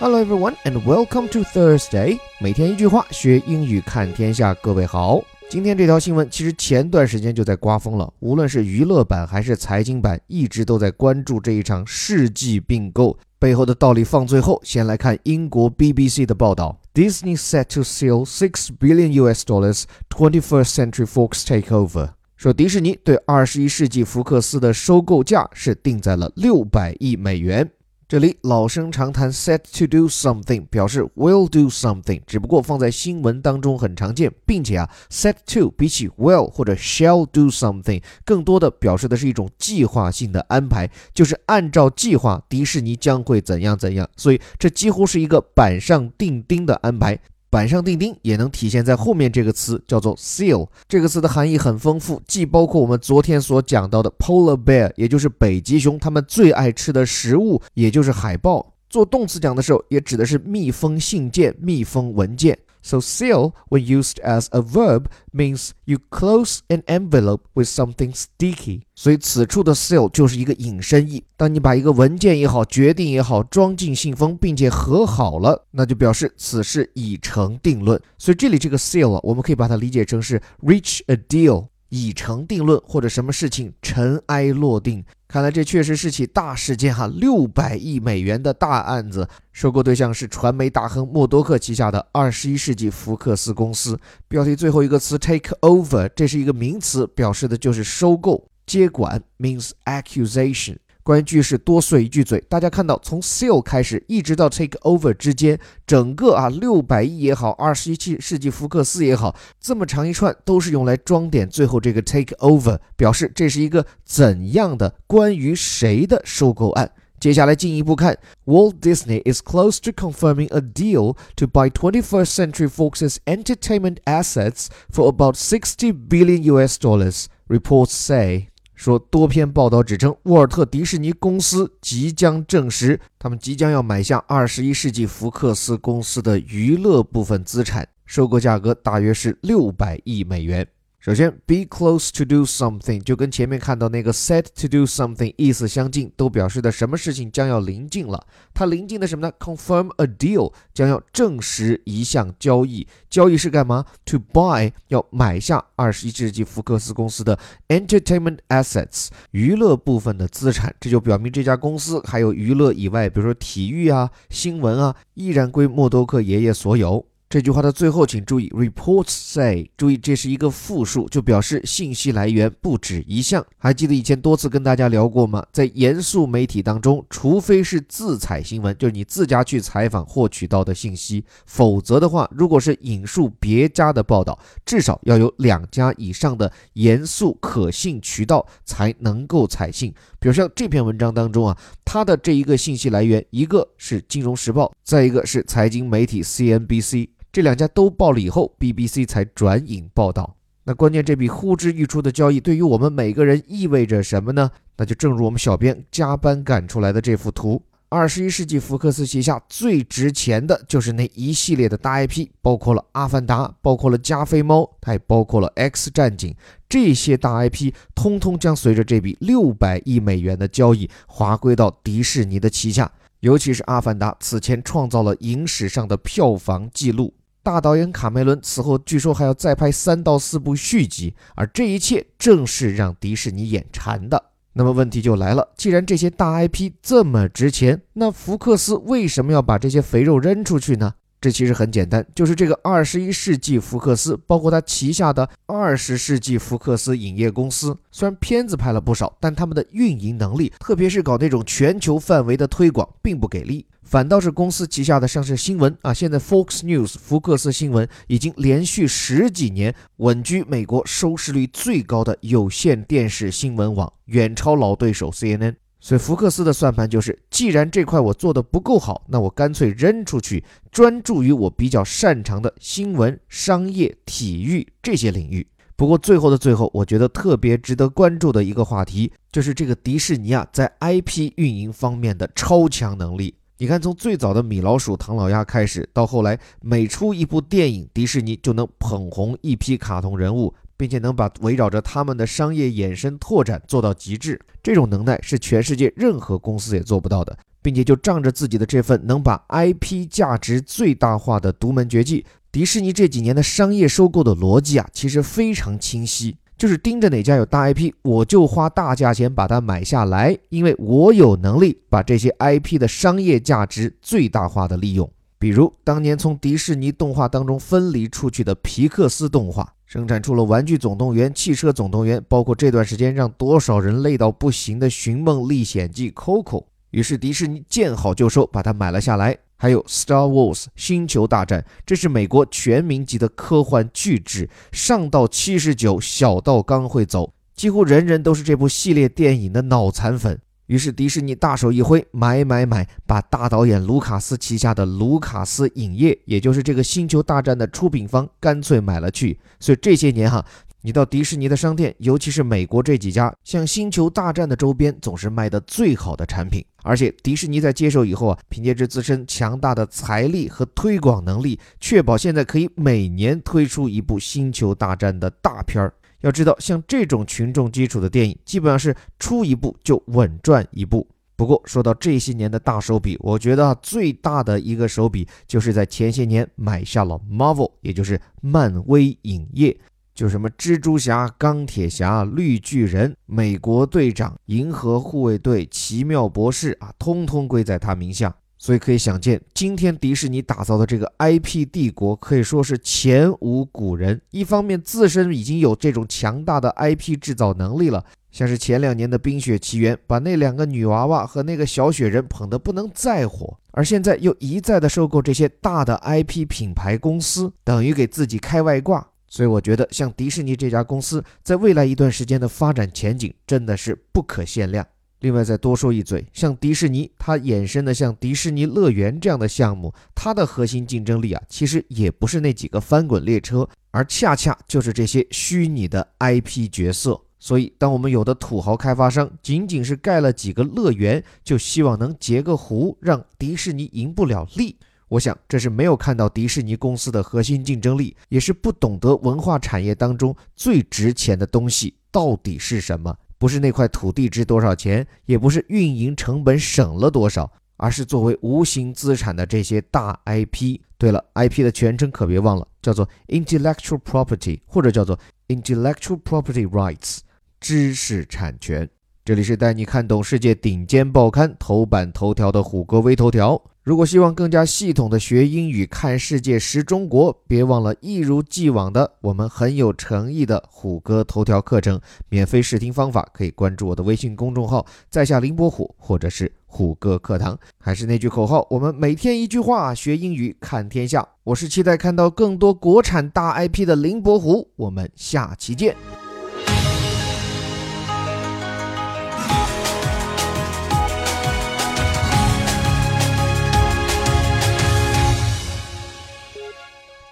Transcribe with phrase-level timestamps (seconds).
[0.00, 2.18] Hello everyone and welcome to Thursday。
[2.40, 4.54] 每天一句话，学英语看天下。
[4.54, 14.02] 各位好，今天这条新闻其实前段时间就在刮风了，无论是娱乐版还是财经版，一直都在关注这一场世纪并购背后的道理。
[14.02, 22.12] 放最后，先来看英国 BBC 的报道：Disney set to seal six billion US dollars 21st Century Fox takeover。
[22.38, 27.70] 说迪士尼对二十一世纪福克斯的收购价是定在了六百亿美元。
[28.10, 47.16] 这里老生常谈，set to do something 表示 will do something，只不过放在新闻当中很常见，并且啊，set to 比起 will 或者 shall do something，更多的表示的是一种计划性的安排，就是按照计划，迪士尼将会怎样怎样，所以这几乎是一个板上钉钉的安排。
[47.50, 50.68] 板上钉钉也能体现在后面这个词，叫做 seal。
[50.88, 58.74] 这个词的含义很丰富，既包括我们昨天所讲到的 polar bear，也就是北极熊，它们最爱吃的食物，也就是海豹。
[58.88, 62.56] 做动词讲的时候，也指的是密封信件、密封文件。
[62.82, 68.82] So seal, when used as a verb, means you close an envelope with something sticky.
[68.94, 71.24] 所以此处的 seal 就是一个引申义。
[71.36, 78.00] 当你把一个文件也好、决定也好装进信封，并且合好了，那就表示此事已成定论。
[78.18, 81.68] 所以这里这个 seal 啊，我们可以把它理解成是 reach a deal。
[81.90, 85.04] 已成定论，或者什么事情尘埃落定。
[85.28, 93.96] 看来这确实是起大事件哈，六百亿美元的大案子，收购对象是传媒大亨默多克旗下的二十一世纪福克斯公司。
[94.26, 100.78] 标题最后一个词 take over，这是一个名词，表示的就是收购、接管，means accusation。
[101.10, 116.88] 关于句式多碎一句嘴，大家看到从 sale 开始一直到 take over 之间，整个啊六百亿也好，二十一世纪福克斯也好，这么长一串都是用来装点最后这个 take over，表示这是一个怎样的关于谁的收购案。
[117.18, 125.12] 接下来进一步看，Walt Disney is close to confirming a deal to buy 21st Century Fox's entertainment assets for
[125.12, 127.24] about 60 billion US dollars.
[127.48, 128.49] Reports say.
[128.80, 140.66] 说多篇报道指称，沃尔特迪士尼公司即将证实，他们即将要买下二十一世纪福克斯公司的娱乐部分资产，收购价格大约是六百亿美元。
[141.00, 148.26] 首先，be close to do something 就跟前面看到那个 set to do something 意思相近，都表示的什么事情将要临近了。
[148.52, 152.86] 它临近的什么呢？confirm a deal 将要证实一项交易。
[153.08, 157.38] 交易是干嘛？to buy 要买下二十一世纪福克斯公司的
[157.68, 160.76] entertainment assets 娱乐部分的资产。
[160.78, 167.06] 这就表明这家公司还有娱乐以外，比如说体育啊、新闻啊，依然归默多克爷爷所有。
[167.30, 173.46] 这句话的最后，请注意，reports say，注意这是一个复数，就表示信息来源不止一项。
[173.56, 175.46] 还记得以前多次跟大家聊过吗？
[175.52, 184.36] 在严肃媒体当中，除非是自采新闻，就是你自家去采访获取到的信息，否则的话，如果是引述别家的报道，
[184.66, 189.94] 至少要有两家以上的严肃可信渠道才能够采信。
[190.18, 197.10] 比如像这篇文章当中啊，它的这一个信息来源，一个是《金融时报》，再一个是财经媒体 CNBC。
[197.32, 200.36] 这两家都报了以后，BBC 才转引报道。
[200.64, 204.50] 那关键这笔呼之欲出的交易，对于我们每个人意味着什么呢？
[204.76, 216.30] 那就正如我们小编加班赶出来的这幅图：二十一世纪福克斯旗下最值钱的就是那一系列的大 IP，包括了《阿凡达》，包括了《加菲猫》，它也包括了《X 战警》。
[216.68, 222.90] 这些大 IP 通通将随着这笔六百亿美元的交易划归到迪士尼的旗下。
[223.20, 227.12] 尤其是《阿凡达》此前创造了影史上的票房纪录。
[227.50, 234.22] 大导演卡梅伦此后据说还要再拍三到四部续集，而这一切正是让迪士尼眼馋的。
[234.52, 240.94] 那么问题就来了，既然这些大 IP 这么值钱，那福克斯为什么要把这些肥肉扔出去呢？
[241.20, 253.66] 这其实很简单，就是这个二十一世纪福克斯，包括他旗下的二十世纪福克斯影业公司，虽然片子拍了不少，但他们的运营能力，特别是搞那种全球范围的推广，并不给力。
[253.82, 265.56] 反倒是公司旗下的上市新闻啊，现在 Fox News 福克斯新闻已经连续十几年稳居美国收视率最高的有线电视新闻网，远超老对手 CNN。
[265.80, 275.46] 所以福克斯的算盘就是，既然这块我做的不够好，那我干脆扔出去，专注于我比较擅长的新闻、商业、体育这些领域。
[275.76, 283.34] 不过最后的最后，我觉得特别值得关注的一个话题，就是这个迪士尼啊，在 IP 运营方面的超强能力。
[283.56, 294.40] 你看，从最早的米老鼠、唐老鸭开始，到后来每出一部电影，迪士尼就能捧红一批卡通人物，并且能把围绕着他们的商业衍生拓展做到极致。
[294.62, 297.36] 这种能耐是全世界任何公司也做不到的。
[297.62, 315.12] 并且就仗着自己的这份能把 IP 价值最大化的独门绝技，迪士尼这几年的商业收购的逻辑啊，其实非常清晰，就是盯着哪家有大 IP，我就花大价钱把它买下来，因为我有能力把这些 IP 的商业价值最大化的利用。
[315.40, 326.66] 比如当年从迪士尼动画当中分离出去的皮克斯动画，生产出了《玩具总动员》《汽车总动员》，包括这段时间让多少人累到不行的《寻梦历险记》Coco。
[326.90, 329.38] 于是迪士尼见好就收，把它买了下来。
[329.56, 340.38] 还有《Star Wars》星球大战，这是美国全民级的科幻巨制，上到七十九，小到刚会走，几乎人人都是这部系列电影的脑残粉。
[340.70, 349.36] 于是迪士尼大手一挥，买买买，把大导演卢卡斯旗下的卢卡斯影业，也就是这个《星球大战》的出品方，干脆买了去。
[349.58, 350.46] 所以这些年哈，
[350.82, 356.64] 你到迪士尼的商店，尤其是美国这几家，像《星球大战》的周边总是卖的最好的产品。
[356.84, 365.92] 而且迪士尼在接手以后啊，凭借着自身强大的财力和推广能力，确保现在可以每年推出一部《星球大战》的大片儿。
[366.20, 371.06] 要知道，像这种群众基础的电影，基本上是出一部就稳赚一部。
[371.36, 379.74] 不过，说到这些年的大手笔，我觉得最大的一个手笔就是在前些年买下了 Marvel，也就是漫威影业，
[380.14, 388.34] 就什么蜘蛛侠、钢铁侠、绿巨人、美国队长、银河护卫队、奇妙博士啊，通通归在他名下。
[388.62, 394.20] 所以可以想见，今天迪士尼打造的这个 IP 帝国可以说是前无古人。
[394.32, 409.08] 一方面，自身已经有这种强大的 IP 制造能力了，像是前两年的《冰雪奇缘》，把那两个女娃娃和那个小雪人捧得不能再火；而现在又一再的收购这些大的 IP 品牌公司，等于给自己开外挂。
[409.26, 414.86] 所以我觉得，像迪士尼这家公司在未来一段时间的发展前景真的是不可限量。
[415.20, 427.20] 另外再多说一嘴，像迪士尼，它衍生的像迪士尼乐园这样的项目，它的核心竞争力啊，其实也不是那几个翻滚列车，而恰恰就是这些虚拟的 IP 角色。
[427.38, 434.76] 所以，当我们有的土豪开发商仅仅是盖了几个乐园，就希望能截个胡，让迪士尼赢不了利，
[435.08, 443.14] 我想这是没有看到迪士尼公司的核心竞争力，也是不懂得文化产业当中最值钱的东西到底是什么。
[443.40, 450.78] 不是那块土地值多少钱，也不是运营成本省了多少，而是作为无形资产的这些大 IP。
[450.98, 457.20] 对了，IP 的全称可别忘了，叫做 Intellectual Property，或者叫做 Intellectual Property Rights，
[457.58, 458.86] 知识产权。
[459.24, 463.62] 这里是带你看懂世界顶尖报刊头版头条的虎哥微头条。
[463.82, 471.98] 如果希望更加系统的学英语、看世界、识中国，别忘了一如既往的我们很有诚意的虎哥头条课程，
[472.28, 477.58] 免费试听方法可以关注我的微信公众号，在下林伯虎或者是虎哥课堂。
[477.78, 481.26] 还是那句口号，我们每天一句话，学英语看天下。
[481.44, 485.96] 我是期待看到更多国产大 IP 的林伯虎，我们下期见。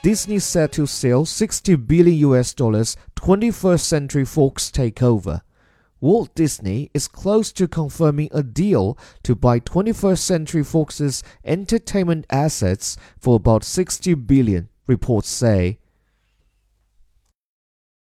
[0.00, 5.42] Disney set to sell 60 billion US dollars 21st Century Fox takeover.
[6.00, 12.96] Walt Disney is close to confirming a deal to buy 21st Century Fox's entertainment assets
[13.18, 15.80] for about 60 billion, reports say.